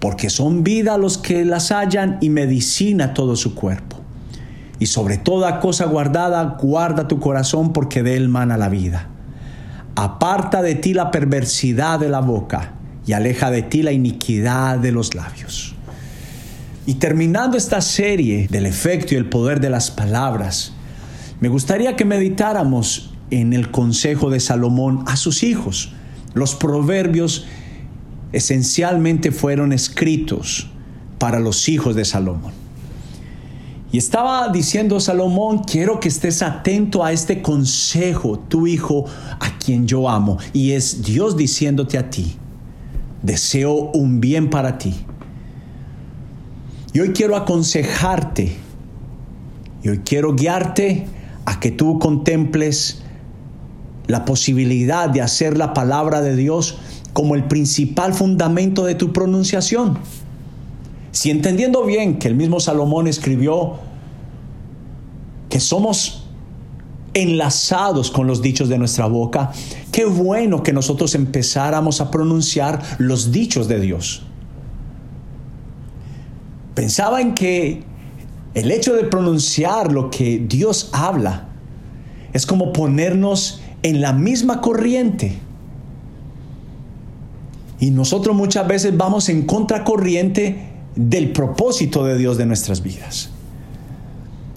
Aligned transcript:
porque 0.00 0.28
son 0.28 0.64
vida 0.64 0.98
los 0.98 1.18
que 1.18 1.44
las 1.44 1.70
hallan 1.70 2.18
y 2.20 2.30
medicina 2.30 3.14
todo 3.14 3.36
su 3.36 3.54
cuerpo. 3.54 3.96
Y 4.80 4.86
sobre 4.86 5.16
toda 5.16 5.60
cosa 5.60 5.84
guardada, 5.84 6.58
guarda 6.60 7.06
tu 7.06 7.20
corazón, 7.20 7.72
porque 7.72 8.02
de 8.02 8.16
él 8.16 8.28
mana 8.28 8.56
la 8.56 8.68
vida. 8.68 9.06
Aparta 9.94 10.62
de 10.62 10.74
ti 10.74 10.94
la 10.94 11.12
perversidad 11.12 12.00
de 12.00 12.08
la 12.08 12.20
boca 12.20 12.72
y 13.06 13.12
aleja 13.12 13.52
de 13.52 13.62
ti 13.62 13.84
la 13.84 13.92
iniquidad 13.92 14.80
de 14.80 14.90
los 14.90 15.14
labios. 15.14 15.76
Y 16.86 16.94
terminando 16.94 17.56
esta 17.56 17.80
serie 17.80 18.48
del 18.50 18.66
efecto 18.66 19.14
y 19.14 19.16
el 19.16 19.28
poder 19.28 19.60
de 19.60 19.70
las 19.70 19.92
palabras, 19.92 20.72
me 21.38 21.48
gustaría 21.48 21.94
que 21.94 22.04
meditáramos 22.04 23.13
en 23.40 23.52
el 23.52 23.70
consejo 23.70 24.30
de 24.30 24.40
Salomón 24.40 25.04
a 25.06 25.16
sus 25.16 25.42
hijos. 25.42 25.92
Los 26.34 26.54
proverbios 26.54 27.46
esencialmente 28.32 29.32
fueron 29.32 29.72
escritos 29.72 30.68
para 31.18 31.40
los 31.40 31.68
hijos 31.68 31.94
de 31.96 32.04
Salomón. 32.04 32.52
Y 33.90 33.98
estaba 33.98 34.48
diciendo 34.48 34.98
Salomón, 34.98 35.60
quiero 35.60 36.00
que 36.00 36.08
estés 36.08 36.42
atento 36.42 37.04
a 37.04 37.12
este 37.12 37.42
consejo, 37.42 38.40
tu 38.40 38.66
hijo, 38.66 39.04
a 39.38 39.56
quien 39.58 39.86
yo 39.86 40.08
amo. 40.08 40.38
Y 40.52 40.72
es 40.72 41.04
Dios 41.04 41.36
diciéndote 41.36 41.96
a 41.98 42.10
ti, 42.10 42.34
deseo 43.22 43.90
un 43.92 44.20
bien 44.20 44.50
para 44.50 44.78
ti. 44.78 44.94
Y 46.92 47.00
hoy 47.00 47.10
quiero 47.10 47.36
aconsejarte, 47.36 48.56
y 49.82 49.88
hoy 49.88 50.00
quiero 50.04 50.34
guiarte 50.34 51.06
a 51.44 51.60
que 51.60 51.70
tú 51.70 52.00
contemples 52.00 53.03
la 54.06 54.24
posibilidad 54.24 55.08
de 55.08 55.22
hacer 55.22 55.56
la 55.56 55.72
palabra 55.72 56.20
de 56.20 56.36
Dios 56.36 56.78
como 57.12 57.34
el 57.34 57.44
principal 57.44 58.12
fundamento 58.12 58.84
de 58.84 58.94
tu 58.94 59.12
pronunciación. 59.12 59.98
Si 61.12 61.30
entendiendo 61.30 61.84
bien 61.84 62.18
que 62.18 62.28
el 62.28 62.34
mismo 62.34 62.60
Salomón 62.60 63.06
escribió 63.06 63.76
que 65.48 65.60
somos 65.60 66.26
enlazados 67.14 68.10
con 68.10 68.26
los 68.26 68.42
dichos 68.42 68.68
de 68.68 68.76
nuestra 68.76 69.06
boca, 69.06 69.52
qué 69.92 70.04
bueno 70.04 70.62
que 70.64 70.72
nosotros 70.72 71.14
empezáramos 71.14 72.00
a 72.00 72.10
pronunciar 72.10 72.82
los 72.98 73.30
dichos 73.30 73.68
de 73.68 73.78
Dios. 73.78 74.24
Pensaba 76.74 77.20
en 77.20 77.34
que 77.34 77.84
el 78.54 78.72
hecho 78.72 78.94
de 78.94 79.04
pronunciar 79.04 79.92
lo 79.92 80.10
que 80.10 80.44
Dios 80.44 80.90
habla 80.92 81.48
es 82.32 82.46
como 82.46 82.72
ponernos 82.72 83.60
en 83.84 84.00
la 84.00 84.12
misma 84.12 84.60
corriente. 84.60 85.38
Y 87.78 87.90
nosotros 87.90 88.34
muchas 88.34 88.66
veces 88.66 88.96
vamos 88.96 89.28
en 89.28 89.42
contracorriente 89.42 90.70
del 90.96 91.32
propósito 91.32 92.04
de 92.04 92.16
Dios 92.16 92.38
de 92.38 92.46
nuestras 92.46 92.82
vidas. 92.82 93.30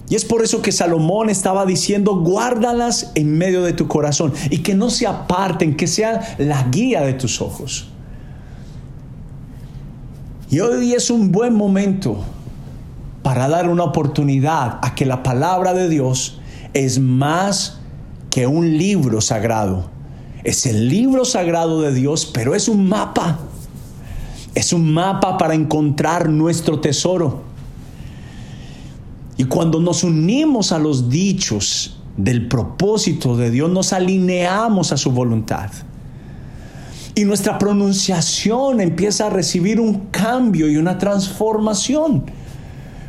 Y 0.08 0.14
es 0.14 0.24
por 0.24 0.42
eso 0.42 0.62
que 0.62 0.72
Salomón 0.72 1.28
estaba 1.28 1.66
diciendo, 1.66 2.16
guárdalas 2.16 3.12
en 3.14 3.36
medio 3.36 3.62
de 3.62 3.74
tu 3.74 3.86
corazón 3.86 4.32
y 4.50 4.58
que 4.58 4.74
no 4.74 4.88
se 4.88 5.06
aparten, 5.06 5.76
que 5.76 5.86
sean 5.86 6.20
la 6.38 6.62
guía 6.64 7.02
de 7.02 7.12
tus 7.12 7.42
ojos. 7.42 7.90
Y 10.48 10.60
hoy 10.60 10.94
es 10.94 11.10
un 11.10 11.30
buen 11.30 11.54
momento 11.54 12.24
para 13.22 13.46
dar 13.50 13.68
una 13.68 13.84
oportunidad 13.84 14.78
a 14.80 14.94
que 14.94 15.04
la 15.04 15.22
palabra 15.22 15.74
de 15.74 15.90
Dios 15.90 16.40
es 16.72 16.98
más 16.98 17.77
que 18.38 18.46
un 18.46 18.78
libro 18.78 19.20
sagrado. 19.20 19.90
Es 20.44 20.64
el 20.64 20.88
libro 20.88 21.24
sagrado 21.24 21.80
de 21.82 21.92
Dios, 21.92 22.24
pero 22.24 22.54
es 22.54 22.68
un 22.68 22.88
mapa. 22.88 23.36
Es 24.54 24.72
un 24.72 24.94
mapa 24.94 25.36
para 25.36 25.56
encontrar 25.56 26.28
nuestro 26.28 26.78
tesoro. 26.78 27.42
Y 29.36 29.42
cuando 29.46 29.80
nos 29.80 30.04
unimos 30.04 30.70
a 30.70 30.78
los 30.78 31.10
dichos 31.10 31.98
del 32.16 32.46
propósito 32.46 33.36
de 33.36 33.50
Dios, 33.50 33.68
nos 33.72 33.92
alineamos 33.92 34.92
a 34.92 34.96
su 34.96 35.10
voluntad. 35.10 35.70
Y 37.16 37.24
nuestra 37.24 37.58
pronunciación 37.58 38.80
empieza 38.80 39.26
a 39.26 39.30
recibir 39.30 39.80
un 39.80 40.10
cambio 40.12 40.70
y 40.70 40.76
una 40.76 40.96
transformación 40.96 42.26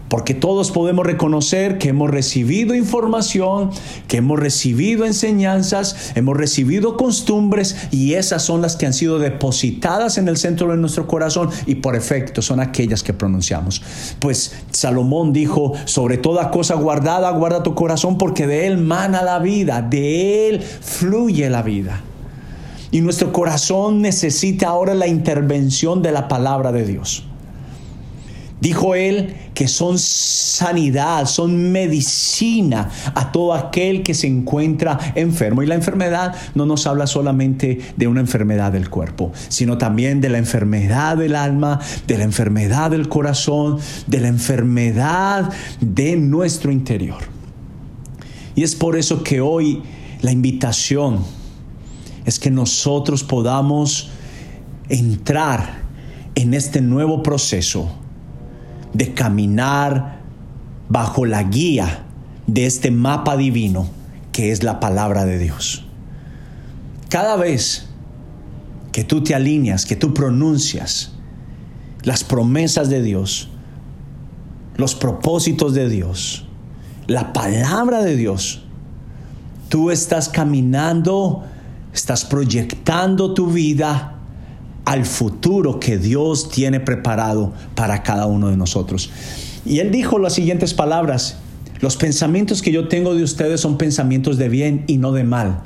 porque 0.10 0.34
todos 0.34 0.72
podemos 0.72 1.06
reconocer 1.06 1.78
que 1.78 1.90
hemos 1.90 2.10
recibido 2.10 2.76
información, 2.76 3.70
que 4.08 4.18
hemos 4.18 4.40
recibido 4.40 5.06
enseñanzas, 5.06 6.12
hemos 6.16 6.36
recibido 6.36 6.98
costumbres 6.98 7.78
y 7.92 8.16
esas 8.16 8.42
son 8.44 8.62
las 8.62 8.76
que 8.76 8.88
han 8.88 8.94
sido 8.94 9.20
depositadas 9.20 10.18
en 10.18 10.28
el 10.28 10.38
centro 10.38 10.72
de 10.72 10.78
nuestro 10.78 11.08
corazón 11.08 11.50
y 11.68 11.76
por 11.76 11.96
efecto 11.96 12.42
son 12.42 12.60
aquellas 12.60 13.04
que 13.04 13.14
pronunciamos. 13.14 13.82
Pues 14.20 14.56
Salomón 14.72 15.32
dijo, 15.32 15.74
sobre 15.86 16.18
toda 16.18 16.50
cosa 16.52 16.76
guardada, 16.76 17.30
guarda 17.32 17.64
tu 17.64 17.76
corazón 17.76 18.18
porque 18.18 18.48
de 18.48 18.68
él 18.68 18.78
mana 18.78 19.22
la 19.22 19.40
vida, 19.40 19.82
de 19.82 20.50
él 20.50 20.62
fluye 20.62 21.50
la 21.50 21.62
vida. 21.62 22.02
Y 22.92 23.02
nuestro 23.02 23.32
corazón 23.32 24.02
necesita 24.02 24.70
ahora 24.70 24.96
la 24.96 25.06
intervención 25.06 26.02
de 26.02 26.12
la 26.12 26.28
palabra 26.28 26.72
de 26.72 26.86
Dios. 26.88 27.29
Dijo 28.62 28.94
él 28.94 29.36
que 29.54 29.70
son 29.70 29.98
sanidad, 29.98 31.26
son 31.28 31.72
medicina 31.72 32.90
a 33.16 33.32
todo 33.32 33.54
aquel 33.54 34.04
que 34.04 34.14
se 34.14 34.28
encuentra 34.28 35.00
enfermo. 35.16 35.64
Y 35.64 35.66
la 35.66 35.76
enfermedad 35.76 36.36
no 36.56 36.66
nos 36.66 36.86
habla 36.86 37.08
solamente 37.08 37.80
de 37.96 38.08
una 38.08 38.20
enfermedad 38.20 38.74
del 38.74 38.90
cuerpo, 38.90 39.32
sino 39.48 39.78
también 39.78 40.20
de 40.20 40.30
la 40.30 40.40
enfermedad 40.40 41.16
del 41.16 41.36
alma, 41.36 41.80
de 42.06 42.18
la 42.18 42.26
enfermedad 42.26 42.92
del 42.92 43.08
corazón, 43.08 43.80
de 44.08 44.20
la 44.20 44.28
enfermedad 44.28 45.52
de 45.80 46.18
nuestro 46.18 46.72
interior. 46.72 47.20
Y 48.56 48.64
es 48.64 48.76
por 48.76 48.98
eso 48.98 49.24
que 49.24 49.40
hoy 49.40 49.84
la 50.22 50.34
invitación 50.34 51.20
es 52.26 52.40
que 52.40 52.52
nosotros 52.52 53.24
podamos 53.24 54.10
entrar 54.90 55.80
en 56.36 56.54
este 56.54 56.82
nuevo 56.82 57.24
proceso 57.24 57.99
de 58.94 59.14
caminar 59.14 60.20
bajo 60.90 61.26
la 61.26 61.44
guía 61.44 62.06
de 62.48 62.66
este 62.66 62.92
mapa 62.92 63.38
divino 63.38 63.90
que 64.32 64.52
es 64.52 64.64
la 64.64 64.80
palabra 64.80 65.26
de 65.26 65.38
Dios. 65.38 65.86
Cada 67.10 67.36
vez 67.36 67.88
que 68.92 69.04
tú 69.04 69.24
te 69.24 69.36
alineas, 69.36 69.86
que 69.86 69.96
tú 69.96 70.14
pronuncias 70.14 71.14
las 72.04 72.24
promesas 72.24 72.90
de 72.90 73.02
Dios, 73.02 73.50
los 74.78 74.96
propósitos 74.96 75.74
de 75.74 75.90
Dios, 75.90 76.46
la 77.08 77.34
palabra 77.34 78.02
de 78.02 78.16
Dios, 78.16 78.64
tú 79.68 79.92
estás 79.92 80.30
caminando, 80.30 81.44
estás 81.94 82.26
proyectando 82.26 83.34
tu 83.34 83.48
vida 83.48 84.19
al 84.90 85.06
futuro 85.06 85.80
que 85.80 86.00
Dios 86.00 86.50
tiene 86.50 86.80
preparado 86.80 87.54
para 87.76 88.02
cada 88.02 88.26
uno 88.26 88.50
de 88.50 88.58
nosotros. 88.58 89.12
Y 89.64 89.78
él 89.82 89.92
dijo 89.92 90.18
las 90.18 90.34
siguientes 90.34 90.74
palabras, 90.74 91.38
los 91.80 91.96
pensamientos 91.96 92.64
que 92.64 92.72
yo 92.72 92.88
tengo 92.88 93.14
de 93.14 93.22
ustedes 93.22 93.62
son 93.62 93.78
pensamientos 93.78 94.40
de 94.40 94.50
bien 94.50 94.86
y 94.88 94.98
no 94.98 95.12
de 95.12 95.24
mal. 95.24 95.62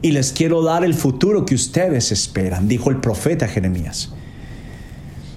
Y 0.00 0.12
les 0.12 0.32
quiero 0.32 0.62
dar 0.62 0.82
el 0.82 0.94
futuro 0.94 1.44
que 1.44 1.54
ustedes 1.54 2.10
esperan, 2.10 2.66
dijo 2.66 2.88
el 2.88 3.02
profeta 3.02 3.48
Jeremías. 3.48 4.14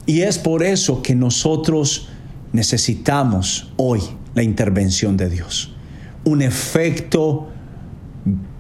Y 0.06 0.22
es 0.22 0.40
por 0.40 0.64
eso 0.64 1.02
que 1.02 1.14
nosotros 1.14 2.08
necesitamos 2.54 3.74
hoy 3.76 4.00
la 4.36 4.44
intervención 4.44 5.18
de 5.18 5.30
Dios. 5.30 5.76
Un 6.24 6.42
efecto 6.42 7.50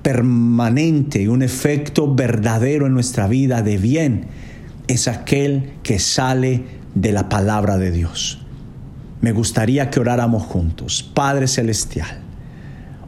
permanente, 0.01 1.29
un 1.29 1.41
efecto 1.41 2.13
verdadero 2.13 2.85
en 2.85 2.93
nuestra 2.93 3.29
vida 3.29 3.61
de 3.61 3.77
bien 3.77 4.27
es 4.88 5.07
aquel 5.07 5.74
que 5.84 6.00
sale 6.00 6.63
de 6.95 7.12
la 7.12 7.30
palabra 7.30 7.78
de 7.78 7.92
Dios. 7.92 8.39
Me 9.22 9.31
gustaría 9.31 9.89
que 9.89 10.00
oráramos 10.00 10.44
juntos. 10.44 11.04
Padre 11.13 11.48
Celestial, 11.48 12.19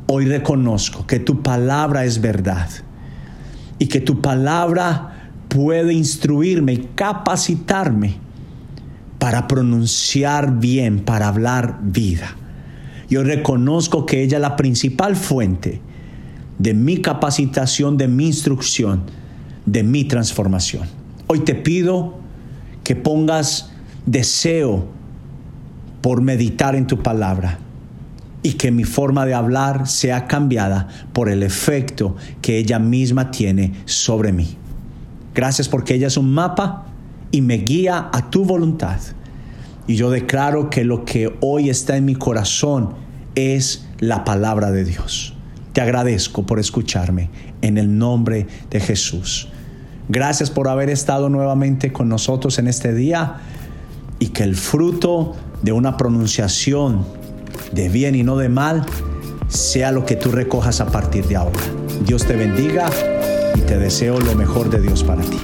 hoy 0.07 0.25
reconozco 0.25 1.07
que 1.07 1.19
tu 1.19 1.41
palabra 1.41 2.05
es 2.05 2.19
verdad 2.19 2.69
y 3.77 3.87
que 3.87 4.01
tu 4.01 4.21
palabra 4.21 5.31
puede 5.47 5.93
instruirme 5.93 6.73
y 6.73 6.89
capacitarme 6.95 8.17
para 9.17 9.47
pronunciar 9.47 10.59
bien, 10.59 10.99
para 10.99 11.27
hablar 11.27 11.79
vida. 11.81 12.35
Yo 13.09 13.23
reconozco 13.23 14.05
que 14.05 14.21
ella 14.23 14.37
es 14.37 14.41
la 14.41 14.55
principal 14.55 15.15
fuente 15.15 15.81
de 16.57 16.73
mi 16.73 16.97
capacitación, 16.97 17.97
de 17.97 18.07
mi 18.07 18.27
instrucción, 18.27 19.03
de 19.65 19.83
mi 19.83 20.03
transformación. 20.03 20.98
Hoy 21.31 21.41
te 21.41 21.53
pido 21.53 22.15
que 22.83 22.95
pongas 22.95 23.69
deseo 24.07 24.87
por 26.01 26.21
meditar 26.21 26.75
en 26.75 26.87
tu 26.87 27.03
palabra 27.03 27.59
y 28.41 28.53
que 28.53 28.71
mi 28.71 28.83
forma 28.83 29.27
de 29.27 29.35
hablar 29.35 29.87
sea 29.87 30.25
cambiada 30.25 30.87
por 31.13 31.29
el 31.29 31.43
efecto 31.43 32.15
que 32.41 32.57
ella 32.57 32.79
misma 32.79 33.29
tiene 33.29 33.73
sobre 33.85 34.33
mí. 34.33 34.57
Gracias 35.35 35.69
porque 35.69 35.93
ella 35.93 36.07
es 36.07 36.17
un 36.17 36.33
mapa 36.33 36.87
y 37.29 37.41
me 37.41 37.57
guía 37.57 38.09
a 38.11 38.31
tu 38.31 38.43
voluntad. 38.43 38.99
Y 39.85 39.97
yo 39.97 40.09
declaro 40.09 40.71
que 40.71 40.83
lo 40.83 41.05
que 41.05 41.37
hoy 41.41 41.69
está 41.69 41.95
en 41.95 42.05
mi 42.05 42.15
corazón 42.15 42.95
es 43.35 43.87
la 43.99 44.23
palabra 44.23 44.71
de 44.71 44.83
Dios. 44.83 45.35
Te 45.73 45.81
agradezco 45.81 46.47
por 46.47 46.57
escucharme 46.57 47.29
en 47.61 47.77
el 47.77 47.99
nombre 47.99 48.47
de 48.71 48.79
Jesús. 48.79 49.47
Gracias 50.09 50.49
por 50.49 50.67
haber 50.67 50.89
estado 50.89 51.29
nuevamente 51.29 51.93
con 51.93 52.09
nosotros 52.09 52.57
en 52.57 52.67
este 52.67 52.93
día 52.93 53.37
y 54.17 54.29
que 54.29 54.41
el 54.41 54.55
fruto 54.55 55.35
de 55.61 55.71
una 55.71 55.97
pronunciación 55.97 57.05
de 57.71 57.89
bien 57.89 58.15
y 58.15 58.23
no 58.23 58.35
de 58.35 58.49
mal 58.49 58.83
sea 59.49 59.91
lo 59.91 60.07
que 60.07 60.15
tú 60.15 60.31
recojas 60.31 60.81
a 60.81 60.87
partir 60.87 61.27
de 61.27 61.35
ahora. 61.35 61.59
Dios 62.07 62.25
te 62.25 62.35
bendiga 62.35 62.89
y 63.53 63.61
te 63.61 63.77
deseo 63.77 64.19
lo 64.19 64.33
mejor 64.33 64.71
de 64.71 64.81
Dios 64.81 65.03
para 65.03 65.21
ti. 65.21 65.37